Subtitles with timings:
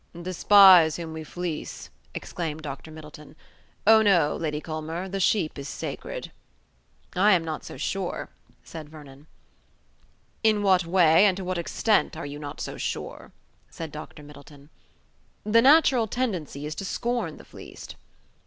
[0.19, 2.89] "Despise whom we fleece!" exclaimed Dr.
[2.89, 3.35] Middleton.
[3.85, 6.31] "Oh, no, Lady Culmer, the sheep is sacred."
[7.15, 8.29] "I am not so sure,"
[8.63, 9.27] said Vernon.
[10.43, 13.31] "In what way, and to what extent, are you not so sure?"
[13.69, 14.23] said Dr.
[14.23, 14.69] Middleton.
[15.43, 17.93] "The natural tendency is to scorn the fleeced."